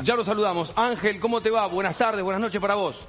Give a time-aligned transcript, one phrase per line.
[0.00, 0.72] Ya lo saludamos.
[0.74, 1.66] Ángel, ¿cómo te va?
[1.66, 3.06] Buenas tardes, buenas noches para vos.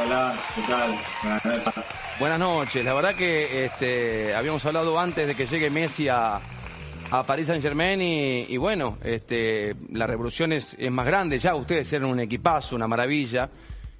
[0.00, 0.96] Hola, ¿qué tal?
[1.20, 1.84] Buenas noches.
[2.20, 2.84] Buenas noches.
[2.84, 6.40] La verdad que este, habíamos hablado antes de que llegue Messi a,
[7.10, 11.56] a París Saint Germain y, bueno, este, la revolución es, más grande ya.
[11.56, 13.50] Ustedes eran un equipazo, una maravilla.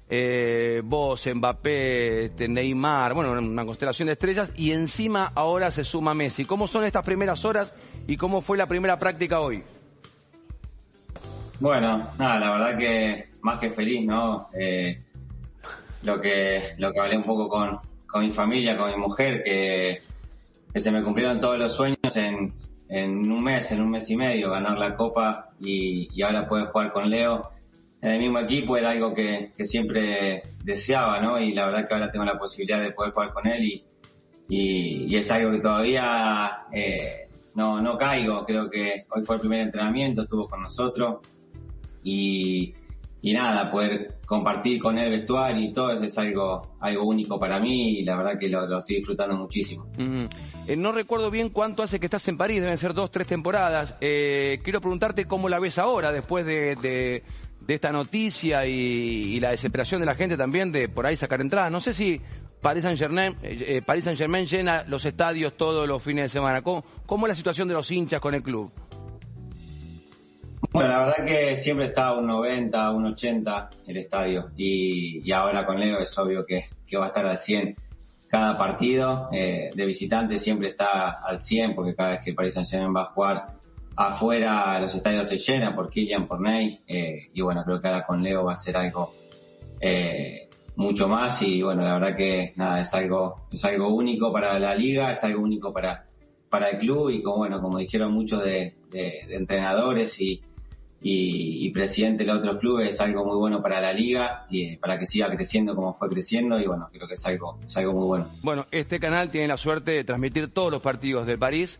[0.09, 6.13] Eh, vos, Mbappé, este, Neymar, bueno, una constelación de estrellas y encima ahora se suma
[6.13, 6.45] Messi.
[6.45, 7.75] ¿Cómo son estas primeras horas
[8.07, 9.61] y cómo fue la primera práctica hoy?
[11.61, 14.49] Bueno, nada, la verdad que más que feliz, ¿no?
[14.51, 14.99] Eh,
[16.01, 20.01] lo que lo que hablé un poco con, con mi familia, con mi mujer, que,
[20.73, 22.55] se me cumplieron todos los sueños en,
[22.89, 26.93] en un mes, en un mes y medio, ganar la copa y, ahora poder jugar
[26.93, 27.51] con Leo
[28.01, 31.39] en el mismo equipo era algo que, que, siempre deseaba, ¿no?
[31.39, 33.85] Y la verdad que ahora tengo la posibilidad de poder jugar con él y,
[34.49, 38.43] y, y es algo que todavía eh, no, no caigo.
[38.45, 41.19] Creo que hoy fue el primer entrenamiento, estuvo con nosotros
[42.03, 42.73] y,
[43.21, 47.99] y nada, poder compartir con él vestuario y todo es algo, algo único para mí
[47.99, 49.85] y la verdad que lo, estoy disfrutando muchísimo.
[50.67, 53.95] eh, no recuerdo bien cuánto hace que estás en París, deben ser dos, tres temporadas.
[54.01, 57.23] Eh, quiero preguntarte cómo la ves ahora, después de, de,
[57.67, 61.71] esta noticia y, la desesperación de la gente también de por ahí sacar entradas.
[61.71, 62.19] No sé si
[62.61, 66.61] Paris Saint Germain, eh, Paris Saint Germain llena los estadios todos los fines de semana.
[66.61, 68.71] ¿Cómo, ¿Cómo es la situación de los hinchas con el club?
[70.71, 74.51] Bueno, la verdad que siempre está un 90, a un 80 el estadio.
[74.55, 77.75] Y, ahora con Leo es obvio que, que, va a estar al 100
[78.29, 79.27] cada partido.
[79.33, 83.05] Eh, de visitante siempre está al 100 porque cada vez que Paris Saint-Germain va a
[83.05, 83.47] jugar
[83.93, 86.79] afuera los estadios se llenan por Kylian, por Ney.
[86.87, 89.13] Eh, y bueno, creo que ahora con Leo va a ser algo
[89.81, 91.41] eh, mucho más.
[91.41, 95.21] Y bueno, la verdad que nada, es algo, es algo único para la liga, es
[95.25, 96.05] algo único para,
[96.49, 97.09] para el club.
[97.09, 100.41] Y como bueno, como dijeron muchos de entrenadores y,
[101.03, 104.77] y, y, presidente de los otros clubes es algo muy bueno para la liga y
[104.77, 107.93] para que siga creciendo como fue creciendo y bueno, creo que es algo, es algo
[107.93, 108.29] muy bueno.
[108.43, 111.79] Bueno, este canal tiene la suerte de transmitir todos los partidos de París.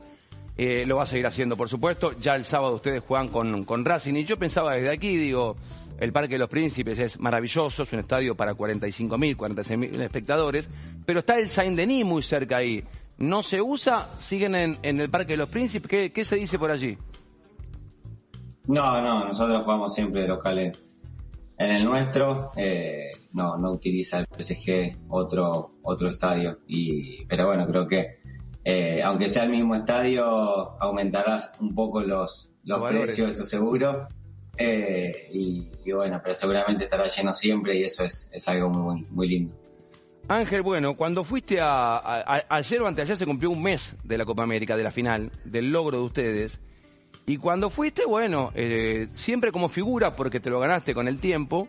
[0.58, 2.14] Eh, lo va a seguir haciendo, por supuesto.
[2.20, 5.56] Ya el sábado ustedes juegan con, con Racing y yo pensaba desde aquí, digo,
[6.00, 10.68] el Parque de los Príncipes es maravilloso, es un estadio para 45.000, 46.000 espectadores,
[11.06, 12.84] pero está el Saint-Denis muy cerca ahí.
[13.20, 14.10] ¿No se usa?
[14.18, 15.88] ¿Siguen en, en el Parque de los Príncipes?
[15.88, 16.98] ¿Qué, ¿Qué se dice por allí?
[18.72, 20.78] No, no, nosotros jugamos siempre locales
[21.58, 26.60] en el nuestro, eh, no, no utiliza el PSG otro, otro estadio.
[26.68, 28.22] Y, pero bueno, creo que
[28.64, 30.24] eh, aunque sea el mismo estadio,
[30.82, 34.08] aumentarás un poco los, los, precios, eso seguro.
[34.58, 39.06] Eh, y, y, bueno, pero seguramente estará lleno siempre y eso es, es algo muy,
[39.10, 39.54] muy lindo.
[40.30, 44.18] Ángel, bueno, cuando fuiste a, a, a, ayer o anteayer se cumplió un mes de
[44.18, 46.62] la Copa América, de la final, del logro de ustedes.
[47.26, 51.68] Y cuando fuiste, bueno, eh, siempre como figura, porque te lo ganaste con el tiempo,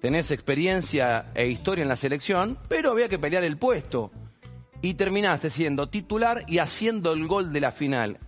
[0.00, 4.10] tenés experiencia e historia en la selección, pero había que pelear el puesto.
[4.82, 8.18] Y terminaste siendo titular y haciendo el gol de la final.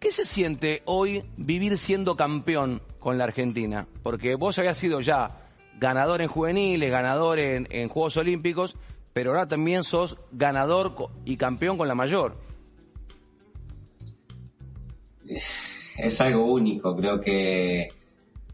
[0.00, 3.86] ¿Qué se siente hoy vivir siendo campeón con la Argentina?
[4.02, 5.48] Porque vos habías sido ya
[5.78, 8.76] ganador en juveniles, ganador en, en Juegos Olímpicos,
[9.12, 10.94] pero ahora también sos ganador
[11.24, 12.36] y campeón con la mayor
[15.96, 17.88] es algo único, creo que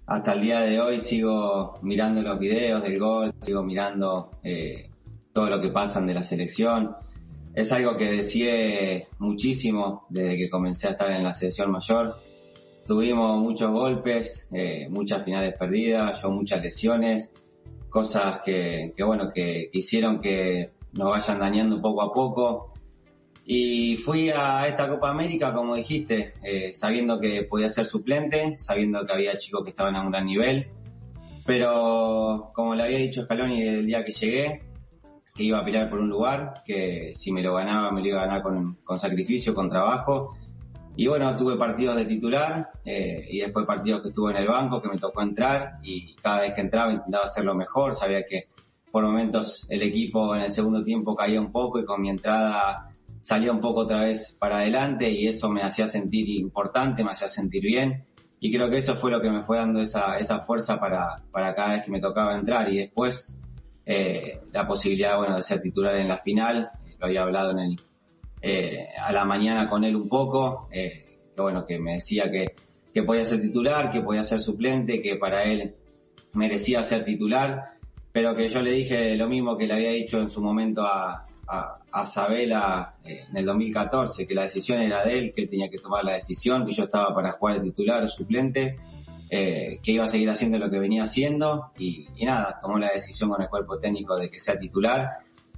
[0.07, 4.91] hasta el día de hoy sigo mirando los videos del gol, sigo mirando eh,
[5.33, 6.97] todo lo que pasan de la selección.
[7.55, 12.17] Es algo que deseé muchísimo desde que comencé a estar en la selección mayor.
[12.87, 17.33] Tuvimos muchos golpes, eh, muchas finales perdidas, yo muchas lesiones,
[17.89, 22.73] cosas que, que bueno, que hicieron que nos vayan dañando poco a poco
[23.45, 29.05] y fui a esta Copa América, como dijiste, eh, sabiendo que podía ser suplente, sabiendo
[29.05, 30.69] que había chicos que estaban a un gran nivel.
[31.47, 34.63] Pero como le había dicho Scaloni el día que llegué,
[35.35, 38.23] que iba a pelear por un lugar, que si me lo ganaba me lo iba
[38.23, 40.37] a ganar con, con sacrificio, con trabajo.
[40.97, 44.83] Y bueno, tuve partidos de titular eh, y después partidos que estuve en el banco,
[44.83, 47.95] que me tocó entrar y cada vez que entraba intentaba hacerlo mejor.
[47.95, 48.49] Sabía que
[48.91, 52.90] por momentos el equipo en el segundo tiempo caía un poco y con mi entrada
[53.21, 57.29] salía un poco otra vez para adelante y eso me hacía sentir importante, me hacía
[57.29, 58.05] sentir bien.
[58.41, 61.55] Y creo que eso fue lo que me fue dando esa, esa fuerza para, para
[61.55, 62.73] cada vez que me tocaba entrar.
[62.73, 63.37] Y después
[63.85, 67.81] eh, la posibilidad bueno, de ser titular en la final, lo había hablado en el,
[68.41, 72.55] eh, a la mañana con él un poco, eh, que bueno, que me decía que,
[72.95, 75.75] que podía ser titular, que podía ser suplente, que para él
[76.33, 77.73] merecía ser titular,
[78.13, 81.27] pero que yo le dije lo mismo que le había dicho en su momento a,
[81.51, 85.51] a, a Sabela eh, en el 2014, que la decisión era de él, que él
[85.51, 88.77] tenía que tomar la decisión, que yo estaba para jugar de titular o suplente,
[89.29, 93.31] eh, que iba a seguir haciendo lo que venía haciendo y, nada, tomó la decisión
[93.31, 95.09] con el cuerpo técnico de que sea titular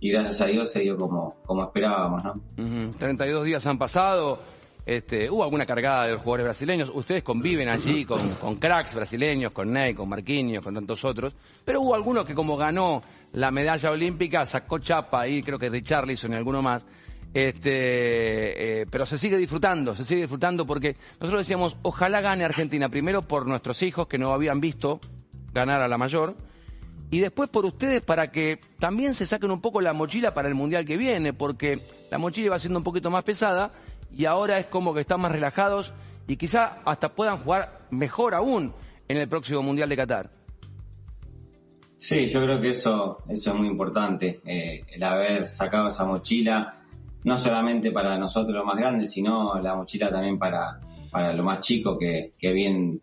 [0.00, 2.95] y gracias a Dios se dio como, como esperábamos, ¿no?
[2.99, 4.41] 32 días han pasado,
[4.84, 9.52] este, hubo alguna cargada de los jugadores brasileños, ustedes conviven allí con, con cracks brasileños,
[9.52, 11.32] con Ney, con Marquinhos, con tantos otros,
[11.64, 13.00] pero hubo alguno que como ganó
[13.32, 16.84] la medalla olímpica, sacó chapa ahí, creo que de Charlison y alguno más,
[17.32, 22.88] este, eh, pero se sigue disfrutando, se sigue disfrutando porque nosotros decíamos, ojalá gane Argentina,
[22.88, 25.00] primero por nuestros hijos que no habían visto
[25.52, 26.35] ganar a la mayor,
[27.12, 30.55] y después por ustedes para que también se saquen un poco la mochila para el
[30.55, 31.78] Mundial que viene, porque
[32.11, 33.70] la mochila va siendo un poquito más pesada
[34.17, 35.93] y ahora es como que están más relajados
[36.26, 38.73] y quizá hasta puedan jugar mejor aún
[39.09, 40.31] en el próximo Mundial de Qatar.
[41.97, 46.82] Sí, yo creo que eso, eso es muy importante, eh, el haber sacado esa mochila
[47.25, 50.81] no solamente para nosotros los más grandes, sino la mochila también para,
[51.11, 53.00] para lo más chico que, que bien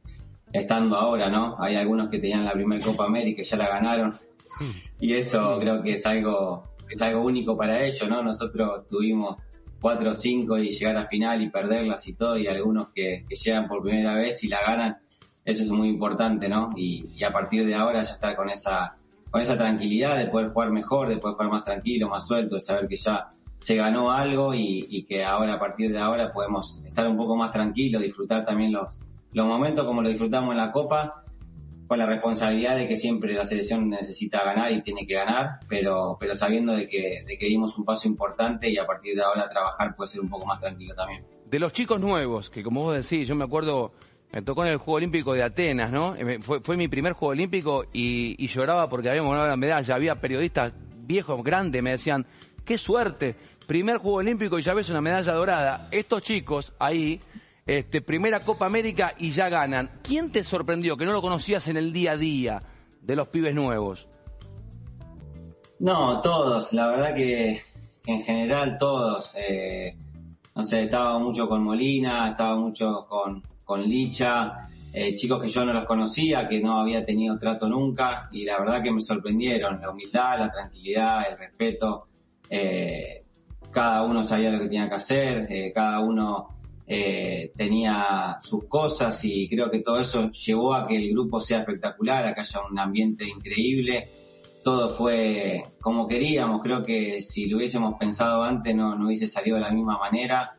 [0.51, 1.55] estando ahora, ¿no?
[1.59, 4.17] Hay algunos que tenían la primera Copa América y ya la ganaron.
[5.01, 8.21] Y eso creo que es algo, es algo único para ellos, ¿no?
[8.21, 9.37] Nosotros tuvimos
[9.81, 13.35] cuatro o cinco y llegar a final y perderlas y todo, y algunos que, que
[13.35, 14.97] llegan por primera vez y la ganan,
[15.45, 16.69] eso es muy importante, ¿no?
[16.75, 18.97] Y, y, a partir de ahora ya estar con esa,
[19.31, 22.61] con esa tranquilidad de poder jugar mejor, de poder jugar más tranquilo, más suelto, de
[22.61, 27.07] saber que ya se ganó algo y, que ahora a partir de ahora podemos estar
[27.07, 28.99] un poco más tranquilos, disfrutar también los,
[29.33, 31.23] los momentos como lo disfrutamos en la Copa,
[31.89, 36.17] con la responsabilidad de que siempre la selección necesita ganar y tiene que ganar, pero,
[36.19, 39.49] pero sabiendo de que, de que dimos un paso importante y a partir de ahora
[39.49, 41.25] trabajar puede ser un poco más tranquilo también.
[41.47, 43.91] De los chicos nuevos, que como vos decís, yo me acuerdo,
[44.31, 46.15] me tocó en el Juego Olímpico de Atenas, ¿no?
[46.15, 49.95] Eh, fue, fue mi primer Juego Olímpico y, y lloraba porque habíamos ganado la medalla,
[49.95, 50.73] había periodistas
[51.07, 52.23] viejos, grandes, me decían,
[52.63, 53.35] qué suerte.
[53.65, 55.87] Primer Juego Olímpico y ya ves una medalla dorada.
[55.89, 57.19] Estos chicos ahí,
[57.69, 59.91] este, primera Copa América y ya ganan.
[60.01, 62.63] ¿Quién te sorprendió que no lo conocías en el día a día
[62.99, 64.07] de los pibes nuevos?
[65.77, 66.73] No, todos.
[66.73, 67.61] La verdad que
[68.07, 69.35] en general todos.
[69.35, 69.95] Eh,
[70.55, 75.63] no sé, estaba mucho con Molina, estaba mucho con, con Licha, eh, chicos que yo
[75.63, 79.79] no los conocía, que no había tenido trato nunca, y la verdad que me sorprendieron.
[79.79, 82.07] La humildad, la tranquilidad, el respeto.
[82.49, 83.23] Eh,
[83.69, 86.58] cada uno sabía lo que tenía que hacer, cada uno
[86.91, 91.59] eh, tenía sus cosas y creo que todo eso llevó a que el grupo sea
[91.59, 94.09] espectacular, a que haya un ambiente increíble.
[94.63, 99.57] Todo fue como queríamos, creo que si lo hubiésemos pensado antes no, no hubiese salido
[99.57, 100.55] de la misma manera.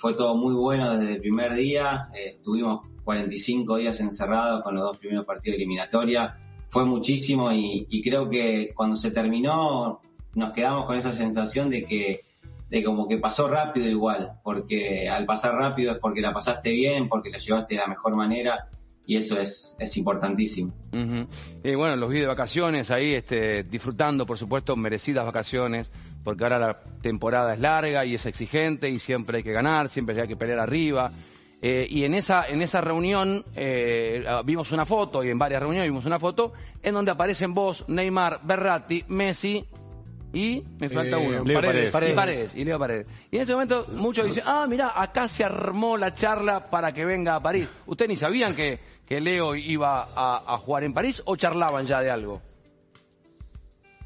[0.00, 4.98] fue todo muy bueno desde el primer día, estuvimos 45 días encerrados con los dos
[4.98, 6.36] primeros partidos de eliminatoria,
[6.68, 10.00] fue muchísimo y creo que cuando se terminó
[10.34, 12.27] nos quedamos con esa sensación de que
[12.70, 17.08] de como que pasó rápido igual, porque al pasar rápido es porque la pasaste bien,
[17.08, 18.68] porque la llevaste de la mejor manera
[19.08, 20.74] y eso es, es importantísimo.
[20.92, 25.90] Y bueno, los vi de vacaciones ahí, este, disfrutando, por supuesto, merecidas vacaciones,
[26.22, 30.20] porque ahora la temporada es larga y es exigente y siempre hay que ganar, siempre
[30.20, 31.10] hay que pelear arriba.
[31.62, 35.88] Eh, y en esa, en esa reunión eh, vimos una foto, y en varias reuniones
[35.88, 39.66] vimos una foto, en donde aparecen vos, Neymar, Berratti, Messi
[40.32, 41.44] y me falta eh, uno.
[41.44, 41.94] Leo Paredes.
[41.94, 42.54] Y Paredes.
[42.54, 43.06] Y Leo Paredes.
[43.30, 47.04] Y en ese momento muchos dicen, ah, mira, acá se armó la charla para que
[47.04, 47.68] venga a París.
[47.86, 52.10] ¿Ustedes ni sabían que, que Leo iba a, jugar en París o charlaban ya de
[52.10, 52.42] algo?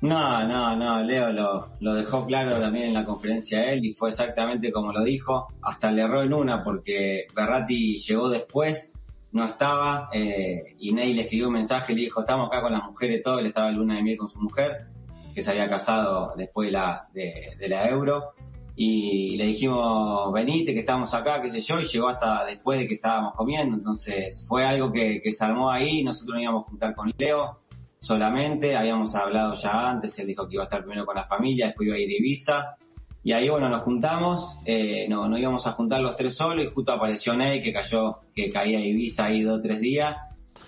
[0.00, 4.08] No, no, no, Leo lo, lo dejó claro también en la conferencia él y fue
[4.08, 5.48] exactamente como lo dijo.
[5.62, 8.92] Hasta le erró en una porque Berratti llegó después,
[9.30, 12.72] no estaba, eh, y Ney le escribió un mensaje y le dijo, estamos acá con
[12.72, 14.88] las mujeres todo, él estaba en luna de miel con su mujer
[15.34, 18.34] que se había casado después de la, de, la Euro.
[18.74, 22.88] Y le dijimos, venite, que estamos acá, qué sé yo, y llegó hasta después de
[22.88, 23.76] que estábamos comiendo.
[23.76, 26.02] Entonces fue algo que, que se armó ahí.
[26.02, 27.60] Nosotros nos íbamos a juntar con Leo
[28.00, 28.76] solamente.
[28.76, 31.86] Habíamos hablado ya antes, él dijo que iba a estar primero con la familia, después
[31.86, 32.76] iba a ir a Ibiza.
[33.24, 36.68] Y ahí, bueno, nos juntamos, eh, no, no íbamos a juntar los tres solos y
[36.68, 40.16] justo apareció Ney que cayó, que caía a Ibiza ahí dos o tres días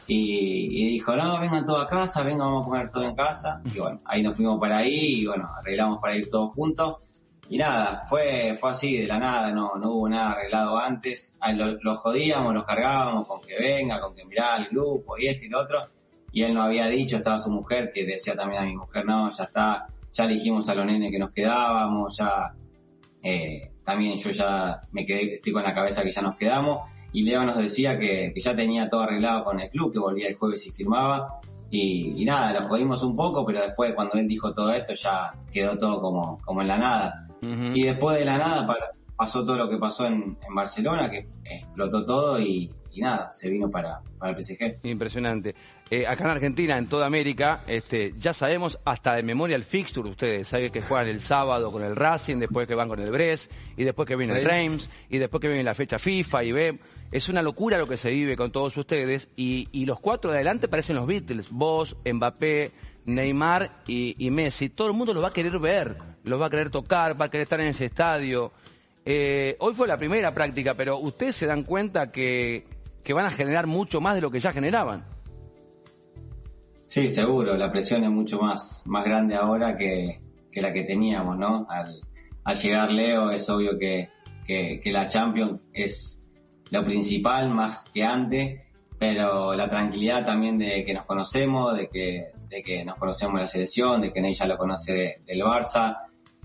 [0.07, 3.63] y, dijo, no, vengan todos a casa, vengan, vamos a comer todo en casa.
[3.65, 6.99] Y bueno, ahí nos fuimos para ahí y bueno, arreglamos para ir todos juntos.
[7.49, 11.35] Y nada, fue, fue así de la nada, no, no hubo nada arreglado antes.
[11.41, 15.45] Ahí lo, jodíamos, los cargábamos con que venga, con que mirá el grupo y esto
[15.45, 15.81] y lo otro.
[16.33, 19.31] Y él no había dicho, estaba su mujer, que decía también a mi mujer, no,
[19.31, 22.53] ya está, ya dijimos a los nenes que nos quedábamos, ya,
[23.23, 27.23] eh, también yo ya me quedé, estoy con la cabeza que ya nos quedamos y
[27.23, 30.67] Leo nos decía que, ya tenía todo arreglado con el club, que volvía el jueves
[30.67, 31.41] y firmaba.
[31.71, 35.79] Y, nada, lo jodimos un poco, pero después cuando él dijo todo esto ya quedó
[35.79, 37.29] todo como, como en la nada.
[37.73, 38.67] Y después de la nada
[39.17, 44.01] pasó todo lo que pasó en, Barcelona, que explotó todo y, nada, se vino para,
[44.19, 44.79] para el PSG.
[44.83, 45.55] Impresionante.
[45.91, 50.09] Eh, acá en Argentina, en toda América, este, ya sabemos hasta de memoria el fixture
[50.09, 50.49] ustedes.
[50.49, 53.85] Saben que juegan el sábado con el Racing, después que van con el Brest, y
[53.85, 56.79] después que viene el Reims, y después que viene la fecha FIFA y ve.
[57.11, 60.39] Es una locura lo que se vive con todos ustedes, y, y los cuatro de
[60.39, 61.49] adelante parecen los Beatles.
[61.51, 62.73] Vos, Mbappé,
[63.07, 64.69] Neymar y, y Messi.
[64.69, 67.31] Todo el mundo los va a querer ver, los va a querer tocar, va a
[67.31, 68.53] querer estar en ese estadio.
[69.05, 72.67] Eh, hoy fue la primera práctica, pero ustedes se dan cuenta que,
[73.05, 75.05] que van a generar mucho más de lo que ya generaban.
[76.87, 80.21] Sí, seguro, la presión es mucho más, más grande ahora que,
[80.51, 81.67] que la que teníamos, ¿no?
[81.69, 82.01] Al,
[82.45, 84.11] al llegar Leo es obvio que,
[84.47, 86.24] que, que la Champions es
[86.71, 88.61] lo principal más que antes,
[88.99, 93.47] pero la tranquilidad también de que nos conocemos, de que, de que nos conocemos la
[93.47, 95.99] selección, de que ella lo conoce de- del Barça,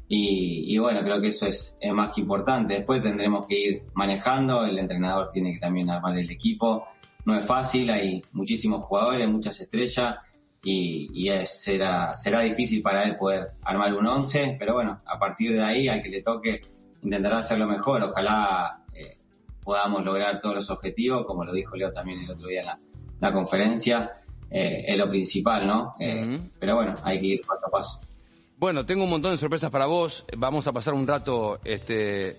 [0.07, 2.73] y, y bueno, creo que eso es, más que importante.
[2.73, 6.87] Después tendremos que ir manejando, el entrenador tiene que también armar el equipo.
[7.25, 10.15] No es fácil, hay muchísimos jugadores, muchas estrellas
[10.63, 15.19] y, y es- será, será difícil para él poder armar un 11, pero bueno, a
[15.19, 16.61] partir de ahí, al que le toque,
[17.03, 18.01] intentará hacerlo mejor.
[18.01, 18.81] Ojalá
[19.69, 22.79] podamos lograr todos los objetivos, como lo dijo Leo también el otro día en la,
[23.19, 24.13] la conferencia,
[24.49, 25.93] eh, es lo principal, ¿no?
[25.99, 26.49] Eh, Ujú.
[26.59, 28.01] Pero bueno, hay que ir paso a paso.
[28.57, 30.25] Bueno, tengo un montón de sorpresas para vos.
[30.35, 32.35] Vamos a pasar un rato este,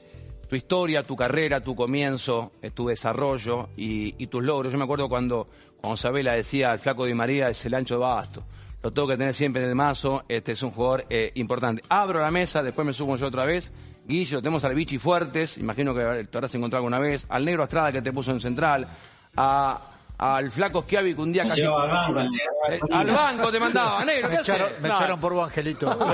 [0.48, 4.72] tu historia, tu carrera, tu comienzo, eh, tu desarrollo y, y tus logros.
[4.72, 5.46] Yo me acuerdo cuando,
[5.80, 8.42] cuando Sabela decía al flaco Di María es el ancho de basto.
[8.82, 10.24] Lo tengo que tener siempre en el mazo.
[10.28, 11.80] Este es un jugador eh, importante.
[11.88, 13.72] Abro la mesa, después me subo yo otra vez.
[14.10, 17.26] Guillo, tenemos al Bichi Fuertes, imagino que te habrás encontrado alguna vez.
[17.28, 18.88] Al Negro Estrada que te puso en central.
[19.36, 19.80] A,
[20.18, 21.62] al flaco Schiavi que un día Me casi...
[21.62, 22.20] al banco,
[22.68, 25.96] Eh, al banco te mandaba, Negro, ¿qué Me echaron, me No, echaron por vos, Angelito.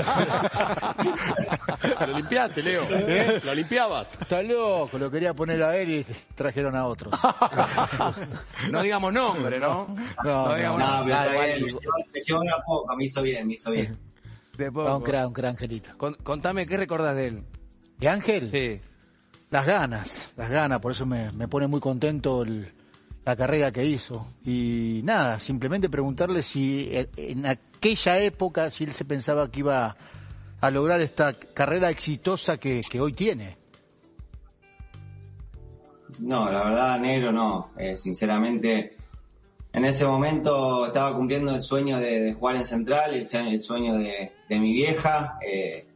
[2.07, 2.83] Lo limpiaste, Leo.
[2.89, 3.41] ¿Eh?
[3.43, 4.13] Lo limpiabas.
[4.21, 7.13] Está loco, lo quería poner a él y trajeron a otros.
[8.71, 9.87] No digamos nombre, ¿no?
[10.23, 11.15] No, digamos No, nombre.
[11.15, 11.79] pero está bien, me llevó-
[12.13, 13.97] me llevó de a poco, me hizo bien, me hizo bien.
[14.57, 14.85] De poco.
[14.85, 15.97] Va un gran, un gran Angelito.
[15.97, 17.43] Con- contame, ¿qué recordás de él?
[17.99, 18.49] ¿Y Ángel?
[18.51, 18.79] Sí.
[19.49, 22.71] Las ganas, las ganas, por eso me, me pone muy contento el-
[23.25, 24.27] la carrera que hizo.
[24.45, 29.95] Y nada, simplemente preguntarle si en- en aquella época, si él se pensaba que iba
[30.59, 33.57] a lograr esta carrera exitosa que, que hoy tiene.
[36.19, 37.71] No, la verdad, negro, no.
[37.77, 38.95] Eh, sinceramente,
[39.73, 43.61] en ese momento estaba cumpliendo el sueño de, de jugar en Central, el, sueño- el
[43.61, 45.37] sueño de, de mi vieja.
[45.45, 45.86] eh,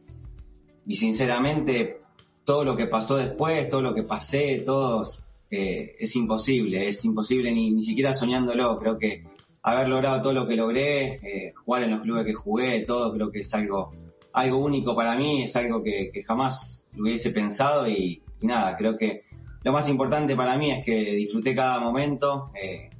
[0.86, 2.00] y sinceramente,
[2.44, 5.04] todo lo que pasó después, todo lo que pasé, todo
[5.50, 6.88] eh, es imposible.
[6.88, 8.78] Es imposible ni, ni siquiera soñándolo.
[8.78, 9.24] Creo que
[9.62, 13.30] haber logrado todo lo que logré, eh, jugar en los clubes que jugué, todo creo
[13.30, 13.92] que es algo,
[14.32, 19.22] algo único para mí, es algo que, jamás hubiese pensado y, y nada, creo que
[19.62, 22.50] lo más importante para mí es que disfruté cada momento.
[22.60, 22.90] eh,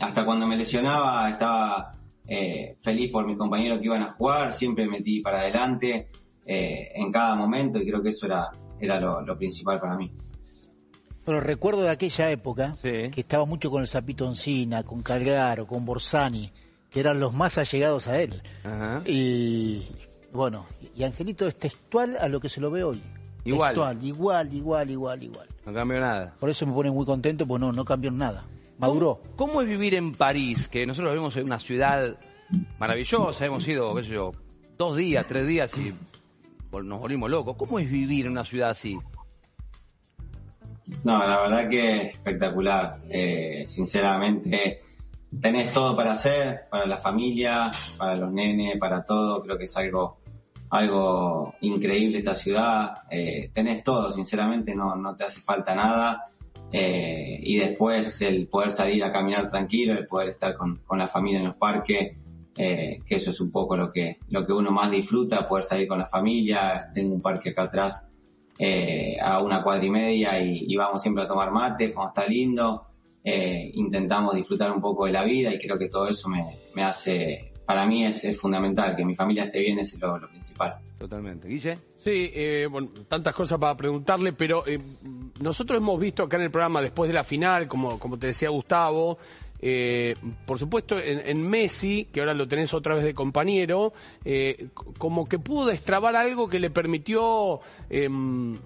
[0.00, 1.94] hasta cuando me lesionaba estaba
[2.26, 6.08] eh, feliz por mis compañeros que iban a jugar, siempre metí para adelante
[6.46, 10.12] eh, en cada momento y creo que eso era, era lo, lo principal para mí.
[11.24, 13.10] Pero recuerdo de aquella época Sí.
[13.10, 16.52] que estaba mucho con el Zapito Encina, con Calgaro, con Borsani,
[16.90, 18.42] que eran los más allegados a él.
[18.62, 19.02] Ajá.
[19.06, 19.86] Y
[20.32, 23.02] bueno, y Angelito es textual a lo que se lo ve hoy.
[23.44, 23.70] Igual.
[23.70, 25.48] Textual, igual, igual, igual, igual.
[25.64, 26.34] No cambió nada.
[26.38, 28.44] Por eso me pone muy contento, pues no, no cambió nada.
[28.78, 29.22] Maduró.
[29.36, 30.68] ¿Cómo, es vivir en París?
[30.68, 32.18] Que nosotros vemos en una ciudad
[32.78, 34.32] maravillosa, hemos ido, qué sé yo,
[34.76, 35.94] dos días, tres días y
[36.82, 37.56] nos volvimos locos.
[37.56, 38.98] ¿Cómo es vivir en una ciudad así?
[41.04, 43.00] No, la verdad que espectacular.
[43.08, 44.82] Eh, sinceramente,
[45.40, 49.42] tenés todo para hacer, para la familia, para los nenes, para todo.
[49.42, 50.18] Creo que es algo,
[50.70, 52.94] algo increíble esta ciudad.
[53.10, 56.26] Eh, tenés todo, sinceramente, no, no te hace falta nada.
[56.72, 61.06] Eh, y después el poder salir a caminar tranquilo, el poder estar con, con la
[61.06, 62.16] familia en los parques,
[62.56, 65.88] eh, que eso es un poco lo que, lo que uno más disfruta, poder salir
[65.88, 66.90] con la familia.
[66.92, 68.08] Tengo un parque acá atrás
[68.58, 72.26] eh, a una cuadra y media y, y vamos siempre a tomar mate cuando está
[72.26, 72.86] lindo.
[73.26, 76.82] Eh, intentamos disfrutar un poco de la vida y creo que todo eso me, me
[76.82, 80.76] hace, para mí es, es fundamental, que mi familia esté bien es lo, lo principal.
[80.98, 81.48] Totalmente.
[81.48, 81.78] ¿Guille?
[81.96, 84.78] Sí, eh, bueno, tantas cosas para preguntarle, pero eh,
[85.40, 88.50] nosotros hemos visto acá en el programa después de la final, como, como te decía
[88.50, 89.16] Gustavo,
[89.66, 94.68] eh, por supuesto en, Messi, que ahora lo tenés otra vez de compañero, eh,
[94.98, 98.58] como que pudo destrabar algo que le permitió em,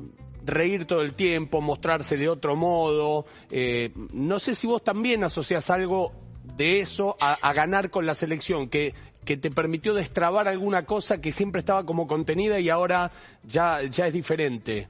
[0.44, 3.26] reír todo el tiempo, mostrarse de otro modo.
[3.52, 6.10] eh, no sé si vos también asociás algo
[6.56, 8.92] de eso a, a ganar con la selección, que,
[9.24, 13.12] que te permitió destrabar alguna cosa que siempre estaba como contenida y ahora
[13.44, 14.88] ya, ya es diferente.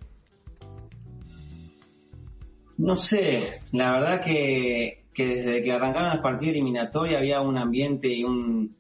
[2.79, 8.07] No sé, la verdad que, que desde que arrancaron los partidos eliminatorios había un ambiente
[8.07, 8.77] y un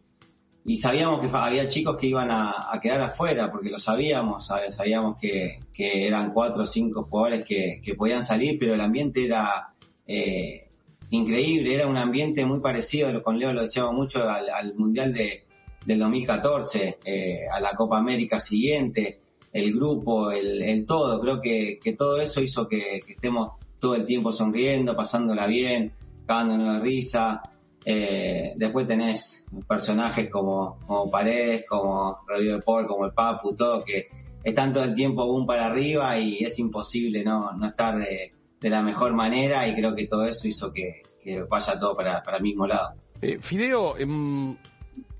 [0.64, 5.64] y sabíamos que había chicos que iban a, quedar afuera, porque lo sabíamos, sabíamos que,
[5.74, 9.74] que eran cuatro o cinco jugadores que, que podían salir, pero el ambiente era
[10.06, 10.68] eh,
[11.10, 15.44] increíble, era un ambiente muy parecido, con Leo lo decíamos mucho, al, Mundial de,
[15.86, 19.18] del 2014, eh, a la Copa América siguiente,
[19.52, 24.04] el grupo, el, el todo, creo que, que, todo eso hizo que estemos todo el
[24.04, 25.94] tiempo sonriendo, pasándola bien,
[26.28, 27.42] cagándonos de risa,
[27.84, 34.08] eh, después tenés personajes como, como Paredes, como Rodrigo Paul, como el Papu, todo que
[34.44, 38.70] están todo el tiempo boom para arriba y es imposible no, no estar de, de
[38.70, 42.36] la mejor manera y creo que todo eso hizo que, que vaya todo para, para
[42.36, 42.92] el mismo lado.
[43.22, 44.54] Eh, Fideo, em,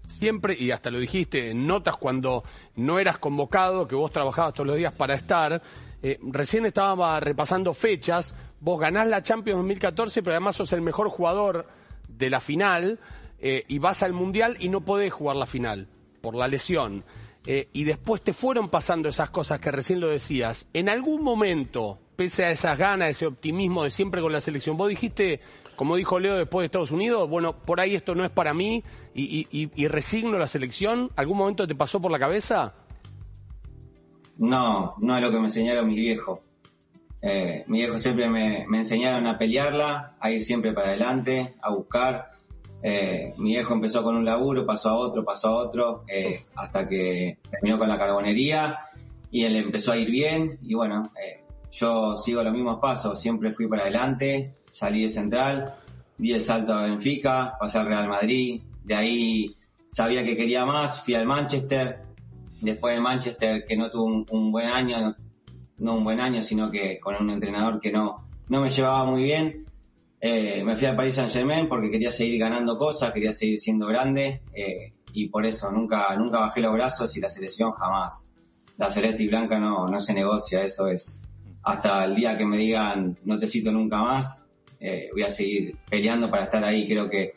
[0.07, 2.45] siempre, y hasta lo dijiste, notas cuando
[2.77, 5.63] no eras convocado, que vos trabajabas todos los días para estar,
[6.03, 11.09] eh, recién estaba repasando fechas, vos ganás la Champions 2014, pero además sos el mejor
[11.09, 11.67] jugador
[12.09, 13.01] de la final
[13.41, 15.89] eh, y vas al Mundial y no podés jugar la final
[16.21, 17.05] por la lesión.
[17.47, 20.67] Eh, y después te fueron pasando esas cosas que recién lo decías.
[20.73, 24.89] En algún momento, pese a esas ganas, ese optimismo de siempre con la selección, vos
[24.89, 25.41] dijiste,
[25.75, 28.85] como dijo Leo después de Estados Unidos, bueno, por ahí esto no es para mí
[29.15, 31.11] y, y, resigno la selección.
[31.17, 32.75] ¿Algún momento te pasó por la cabeza?
[34.39, 36.41] No, no es lo que me enseñaron mi viejo.
[37.21, 42.31] Eh, mi viejo siempre me, enseñaron a pelearla, a ir siempre para adelante, a buscar.
[42.83, 46.87] Eh, mi viejo empezó con un laburo, pasó a otro, pasó a otro, eh, hasta
[46.87, 48.79] que terminó con la carbonería
[49.33, 50.59] y él empezó a ir bien.
[50.63, 51.11] Y bueno,
[51.73, 55.75] yo sigo los mismos pasos, siempre fui para adelante, salí de Central,
[56.17, 59.57] di el salto a Benfica, pasé al Real Madrid, de ahí
[59.89, 62.08] sabía que quería más, fui al Manchester,
[62.61, 65.17] después de Manchester que no tuvo un buen año,
[65.79, 69.23] no un buen año, sino que con un entrenador que no, no me llevaba muy
[69.23, 69.67] bien.
[70.21, 73.87] Eh, me fui al Paris Saint Germain porque quería seguir ganando cosas, quería seguir siendo
[73.87, 78.27] grande eh, y por eso nunca, nunca bajé los brazos y la selección jamás.
[78.77, 81.21] La celeste y blanca no, no se negocia, eso es
[81.63, 84.49] hasta el día que me digan no te cito nunca más,
[84.81, 86.89] eh, voy a seguir peleando para estar ahí.
[86.89, 87.35] Creo que,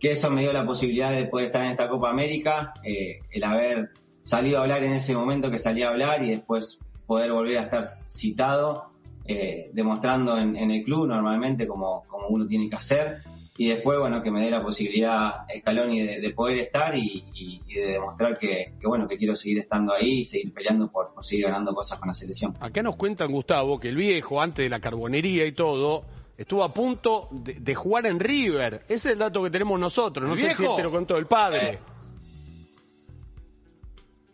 [0.00, 3.90] que eso me dio la posibilidad de poder estar en esta Copa América, el haber
[4.26, 7.62] salido a hablar en ese momento que salí a hablar y después poder volver a
[7.62, 8.90] estar citado,
[9.24, 13.22] eh, demostrando en, el club normalmente como, como uno tiene que hacer.
[13.56, 17.24] Y después, bueno, que me dé la posibilidad, Scaloni, de, de poder estar y,
[17.72, 21.72] de demostrar que, bueno, que quiero seguir estando ahí y seguir peleando por, seguir ganando
[21.72, 22.54] cosas con la selección.
[22.60, 26.04] Acá nos cuentan, Gustavo, que el viejo, antes de la carbonería y todo,
[26.36, 28.82] estuvo a punto de, jugar en River.
[28.88, 30.28] Ese es el dato que tenemos nosotros.
[30.28, 31.78] No sé si te lo contó el padre.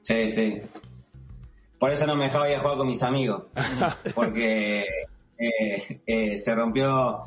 [0.02, 0.60] Sí, sí.
[1.78, 3.44] Por eso no me dejaba ir a jugar con mis amigos.
[4.14, 4.84] Porque
[5.38, 7.26] eh, eh, se rompió,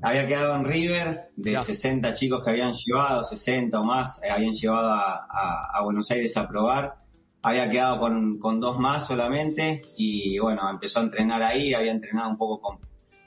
[0.00, 4.54] había quedado en River de 60 chicos que habían llevado, 60 o más, eh, habían
[4.54, 6.96] llevado a, Buenos Aires a probar.
[7.42, 12.36] Había quedado con, dos más solamente y bueno, empezó a entrenar ahí, había entrenado un
[12.36, 12.78] poco con,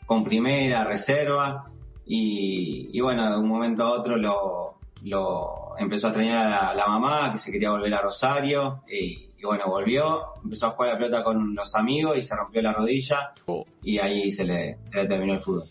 [0.06, 1.70] con primera, reserva
[2.06, 6.88] y, y bueno, de un momento a otro lo, lo empezó a extrañar a la,
[6.88, 11.24] mamá, que se quería volver a Rosario, y, bueno, volvió, empezó a jugar la pelota
[11.24, 13.66] con los amigos y se rompió la rodilla, oh.
[13.84, 15.70] y ahí se le, se le terminó el fútbol.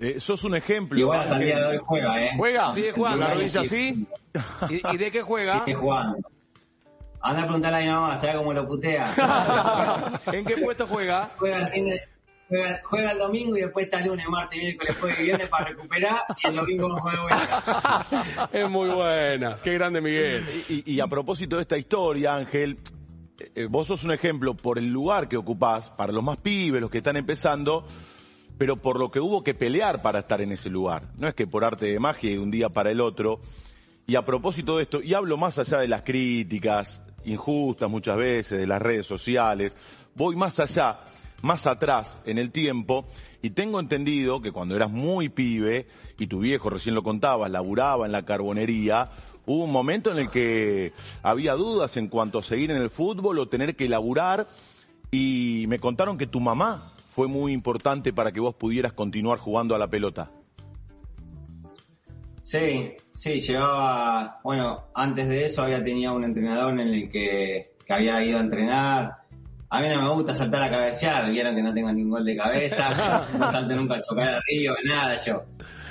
[0.00, 0.98] Eh, sos un ejemplo.
[0.98, 2.30] Igual hasta el día de hoy juega, ¿eh?
[2.36, 2.72] ¿Juega?
[2.72, 3.18] ¿Sigue jugando?
[3.18, 4.06] ¿La rodilla sí?
[4.68, 5.64] ¿Y, de qué juega?
[5.64, 6.18] Sigue jugando.
[7.20, 10.20] Anda a preguntarle a mi mamá, ¿sabe cómo lo putea?
[10.32, 11.30] ¿En qué puesto juega?
[11.38, 12.00] Juega el fin de,
[12.48, 16.46] Juega, el domingo y después está lunes, martes, miércoles, jueves y viernes para recuperar y
[16.46, 18.48] el domingo juega vuelta.
[18.52, 19.58] Es muy buena.
[19.62, 20.44] Qué grande Miguel.
[20.68, 22.78] Y, a propósito de esta historia, Ángel,
[23.38, 26.82] eh, eh, vos sos un ejemplo por el lugar que ocupás, para los más pibes,
[26.82, 27.86] los que están empezando,
[28.58, 31.08] pero por lo que hubo que pelear para estar en ese lugar.
[31.16, 33.40] No es que por arte de magia de un día para el otro.
[34.06, 38.58] Y a propósito de esto, y hablo más allá de las críticas injustas muchas veces,
[38.58, 39.74] de las redes sociales,
[40.14, 41.00] voy más allá
[41.44, 43.06] más atrás en el tiempo
[43.42, 45.86] y tengo entendido que cuando eras muy pibe
[46.18, 49.10] y tu viejo recién lo contaba, laburaba en la carbonería,
[49.46, 53.38] hubo un momento en el que había dudas en cuanto a seguir en el fútbol
[53.38, 54.48] o tener que laburar
[55.10, 59.74] y me contaron que tu mamá fue muy importante para que vos pudieras continuar jugando
[59.74, 60.30] a la pelota.
[62.42, 68.22] Sí, sí, llevaba, bueno, antes de eso había tenido un entrenador en el que, había
[68.22, 69.23] ido a entrenar,
[69.74, 72.36] a mí no me gusta saltar a cabecear, vieron que no tengo ningún gol de
[72.36, 75.42] cabeza, no salto nunca a chocar arriba, nada yo.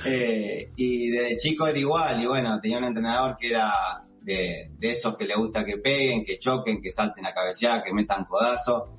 [0.06, 5.18] Eh, y desde chico era igual, y bueno, tenía un entrenador que era de, esos
[5.18, 8.96] que le gusta que peguen, que choquen, que salten a cabecear, que metan codazo.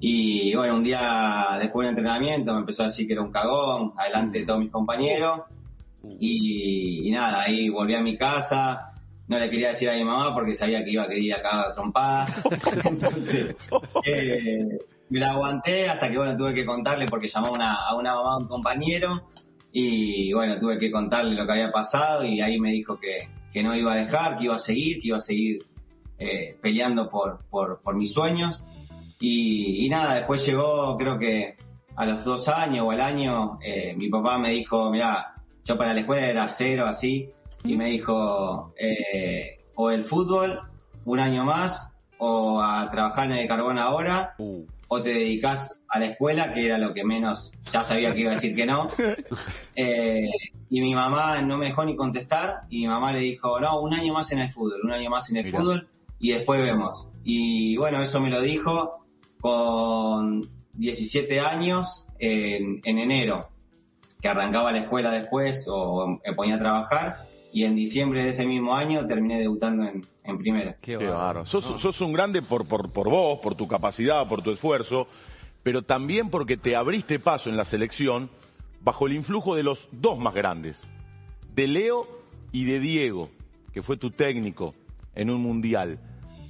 [0.00, 3.92] Y bueno, un día después del entrenamiento me empezó a decir que era un cagón,
[3.96, 5.42] adelante de todos mis compañeros.
[6.18, 8.93] Y, y nada, ahí volví a mi casa,
[9.26, 11.68] no le quería decir a mi mamá porque sabía que iba a querer ir acá
[11.68, 12.26] a trompada.
[12.84, 13.54] Entonces,
[14.04, 17.94] eh, me la aguanté hasta que bueno, tuve que contarle porque llamó a una, a
[17.94, 19.28] una mamá un compañero
[19.72, 23.62] y bueno, tuve que contarle lo que había pasado y ahí me dijo que, que
[23.62, 25.64] no iba a dejar, que iba a seguir, que iba a seguir
[26.18, 28.64] eh, peleando por, por, por mis sueños.
[29.20, 31.56] Y, y nada, después llegó, creo que
[31.96, 35.34] a los dos años o al año, eh, mi papá me dijo, mira,
[35.64, 37.30] yo para la escuela era cero así,
[37.64, 40.60] y me dijo, eh, o el fútbol,
[41.06, 45.98] un año más, o a trabajar en el carbón ahora, Uh, o te dedicas a
[45.98, 48.88] la escuela, que era lo que menos, ya sabía que iba a decir que no.
[49.76, 50.28] Eh,
[50.70, 53.92] y mi mamá no me dejó ni contestar, y mi mamá le dijo, no, un
[53.94, 55.88] año más en el fútbol, un año más en el fútbol,
[56.20, 57.08] y después vemos.
[57.24, 59.04] Y bueno, eso me lo dijo
[59.40, 63.48] con 17 años en, en enero,
[64.20, 68.46] que arrancaba la escuela después o me ponía a trabajar, y en diciembre de ese
[68.46, 70.76] mismo año terminé debutando en, en primera.
[70.80, 71.46] Qué bárbaro.
[71.46, 75.06] Sos, sos un grande por, por, por vos, por tu capacidad, por tu esfuerzo,
[75.62, 78.28] pero también porque te abriste paso en la selección
[78.80, 80.82] bajo el influjo de los dos más grandes,
[81.54, 82.08] de Leo
[82.50, 83.30] y de Diego,
[83.72, 84.74] que fue tu técnico
[85.14, 86.00] en un mundial.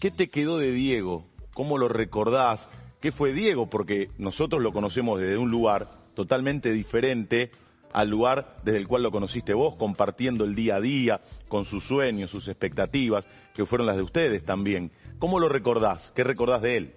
[0.01, 1.27] ¿Qué te quedó de Diego?
[1.53, 2.71] ¿Cómo lo recordás?
[3.03, 3.69] ¿Qué fue Diego?
[3.69, 7.51] Porque nosotros lo conocemos desde un lugar totalmente diferente
[7.95, 11.85] al lugar desde el cual lo conociste vos, compartiendo el día a día, con sus
[11.85, 14.91] sueños, sus expectativas, que fueron las de ustedes también.
[15.21, 16.11] ¿Cómo lo recordás?
[16.11, 16.95] ¿Qué recordás de él?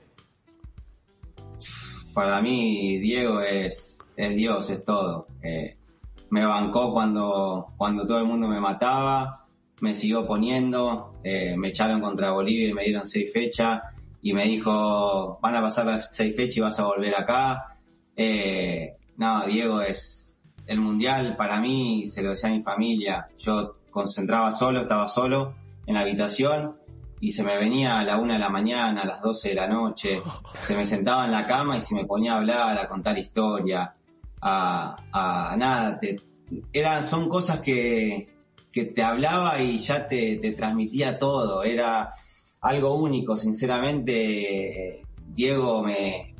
[2.13, 5.27] Para mí, Diego es, es Dios, es todo.
[5.43, 5.77] Eh,
[6.31, 9.45] me bancó cuando, cuando todo el mundo me mataba,
[9.81, 13.81] me siguió poniendo, eh, me echaron contra Bolivia y me dieron seis fechas
[14.23, 17.77] y me dijo, van a pasar las seis fechas y vas a volver acá.
[18.15, 20.26] Eh, no, Diego es
[20.67, 25.55] el mundial para mí, se lo decía a mi familia, yo concentraba solo, estaba solo
[25.85, 26.77] en la habitación
[27.19, 29.67] y se me venía a la una de la mañana, a las 12 de la
[29.67, 30.21] noche,
[30.61, 33.95] se me sentaba en la cama y se me ponía a hablar, a contar historia,
[34.41, 35.99] a, a nada,
[36.73, 38.35] eran, son cosas que,
[38.71, 42.13] que te hablaba y ya te, te transmitía todo, era
[42.61, 46.35] algo único, sinceramente, Diego me,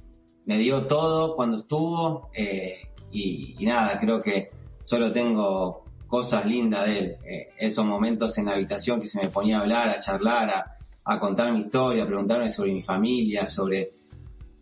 [0.45, 4.52] me dio todo cuando estuvo eh, y, y nada, creo que
[4.84, 9.30] solo tengo cosas lindas de él, eh, esos momentos en la habitación que se me
[9.30, 13.48] ponía a hablar, a charlar, a, a contar mi historia, a preguntarme sobre mi familia,
[13.48, 13.91] sobre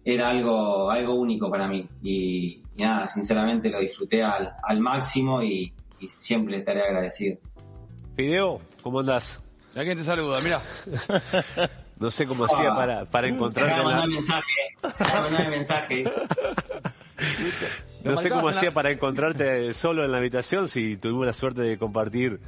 [0.03, 1.87] era algo, algo único para mí.
[2.03, 7.37] Y, y nada, sinceramente lo disfruté al, al máximo y, y siempre le estaré agradecido.
[8.15, 9.41] Fideo, ¿cómo andás?
[9.75, 10.39] ¿A quién te saluda?
[10.41, 10.61] Mira.
[11.97, 12.75] No sé cómo hacía Ah.
[12.75, 16.03] para, para encontrarte Dejá de en la- mandar mensaje, mandar mensaje.
[18.05, 21.61] No sé cómo hacía la- para encontrarte solo en la habitación si tuvimos la suerte
[21.61, 22.39] de compartir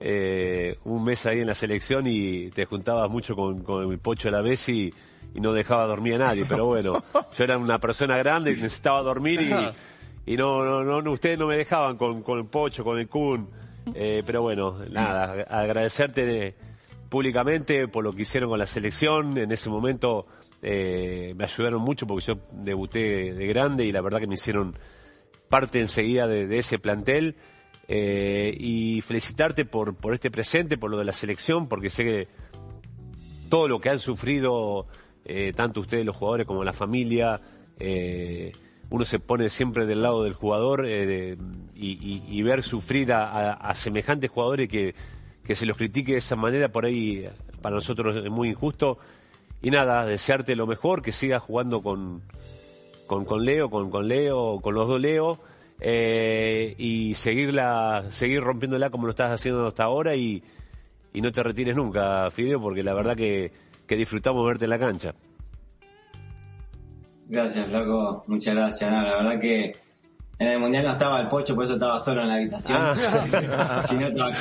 [0.00, 4.28] eh, un mes ahí en la selección y te juntabas mucho con, con el Pocho
[4.28, 4.92] a la vez y,
[5.34, 6.44] y no dejaba dormir a nadie.
[6.48, 7.02] Pero bueno,
[7.36, 11.38] yo era una persona grande y necesitaba dormir y, y no, no, no, no, ustedes
[11.38, 13.48] no me dejaban con, con el Pocho, con el Kun.
[13.94, 16.54] Eh, pero bueno, nada, agradecerte de-
[17.08, 19.36] públicamente por lo que hicieron con la selección.
[19.38, 20.26] En ese momento
[20.62, 24.76] eh, me ayudaron mucho porque yo debuté de grande y la verdad que me hicieron
[25.48, 27.36] parte enseguida de, de ese plantel.
[27.90, 32.28] Eh, y felicitarte por, por este presente, por lo de la selección, porque sé que
[33.48, 34.86] todo lo que han sufrido,
[35.24, 37.40] eh, tanto ustedes los jugadores como la familia,
[37.78, 38.52] eh,
[38.90, 41.38] uno se pone siempre del lado del jugador y,
[41.74, 44.94] y- ver sufrir a, a- a semejantes jugadores que,
[45.42, 47.24] que se los critique de esa manera, por ahí
[47.62, 48.98] para nosotros es muy injusto.
[49.60, 52.22] Y nada, desearte lo mejor, que sigas jugando con,
[53.06, 55.38] con, con Leo, con, con Leo, con los dos Leo,
[55.80, 60.42] eh, y seguirla, seguir rompiéndola como lo estás haciendo hasta ahora y,
[61.12, 63.52] y no te retires nunca, Fideo, porque la verdad que,
[63.86, 65.14] que disfrutamos verte en la cancha.
[67.26, 68.90] Gracias, loco, muchas gracias.
[68.90, 69.76] No, la verdad que
[70.38, 72.78] en el mundial no estaba el pocho, por eso estaba solo en la habitación.
[72.80, 73.82] Ah.
[73.88, 74.32] si no estaba.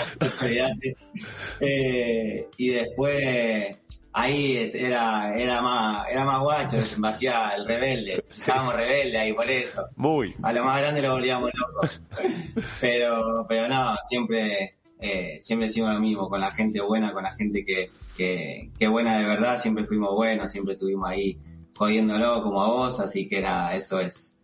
[1.60, 3.77] Eh, y después
[4.13, 8.24] ahí era, era más, era más guacho, me hacía el rebelde.
[8.30, 9.84] Estábamos rebeldes ahí por eso.
[9.96, 10.36] Muy.
[10.41, 12.02] A lo más grande lo volvíamos locos.
[12.82, 17.32] Pero, pero no, siempre, eh, siempre hicimos lo mismo, con la gente buena, con la
[17.34, 21.38] gente que, que, que buena de verdad, siempre fuimos buenos, siempre estuvimos ahí
[21.76, 24.36] jodiéndolo como a vos, así que nada, eso es,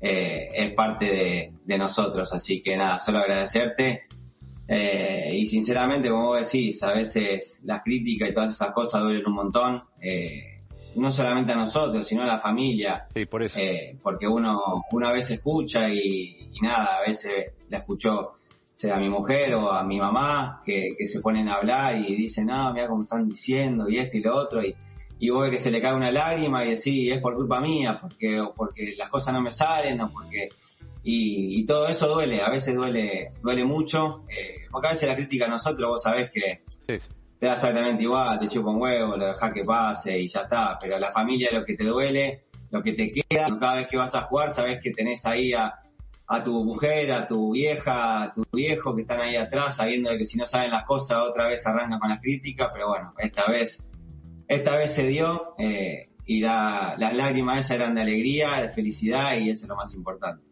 [0.00, 4.04] eh, es parte de, de nosotros, así que nada, solo agradecerte.
[4.74, 9.26] Eh, y sinceramente, como vos decís, a veces las críticas y todas esas cosas duelen
[9.26, 9.82] un montón.
[10.00, 10.60] Eh,
[10.94, 13.06] no solamente a nosotros, sino a la familia.
[13.14, 13.58] Sí, por eso.
[13.58, 18.32] Eh, porque uno, una vez escucha y, y nada, a veces la escuchó
[18.74, 22.14] sea a mi mujer o a mi mamá, que, que se ponen a hablar y
[22.14, 24.74] dicen, no, mira cómo están diciendo y esto y lo otro, y,
[25.18, 27.98] y vos ves que se le cae una lágrima y decís, es por culpa mía,
[28.00, 30.48] porque, o porque las cosas no me salen, o porque...
[31.04, 35.14] Y, y todo eso duele, a veces duele, duele mucho, eh, porque a veces la
[35.14, 36.94] crítica a nosotros, vos sabés que Sí.
[37.38, 40.78] te da exactamente igual, te chupa un huevo, lo dejás que pase y ya está,
[40.80, 43.96] pero a la familia lo que te duele, lo que te queda, cada vez que
[43.98, 45.74] vas a jugar, sabés que tenés ahí a,
[46.26, 50.16] a tu mujer, a tu vieja, a tu viejo que están ahí atrás, sabiendo de
[50.18, 53.46] que si no saben las cosas otra vez arrancan con las críticas, pero bueno, esta
[53.48, 53.84] vez,
[54.48, 59.36] esta vez se dio eh, y la- las lágrimas esas eran de alegría, de felicidad
[59.36, 60.42] y eso es lo más importante.